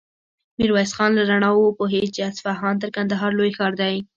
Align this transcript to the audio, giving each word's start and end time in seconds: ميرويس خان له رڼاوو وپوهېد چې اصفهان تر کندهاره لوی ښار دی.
ميرويس 0.57 0.91
خان 0.97 1.11
له 1.15 1.23
رڼاوو 1.31 1.61
وپوهېد 1.69 2.07
چې 2.15 2.21
اصفهان 2.29 2.75
تر 2.81 2.89
کندهاره 2.95 3.35
لوی 3.37 3.51
ښار 3.57 3.73
دی. 3.81 3.95